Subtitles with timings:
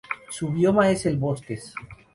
[0.31, 1.75] Su bioma es el bosques.